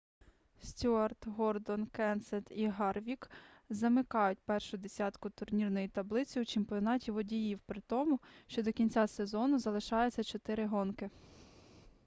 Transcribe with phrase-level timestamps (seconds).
[0.61, 3.29] стюарт гордон кенсет і гарвік
[3.69, 10.23] замикають першу десятку турнірної таблиці у чемпіонаті водіїв при тому що до кінця сезону залишається
[10.23, 11.09] чотири гонки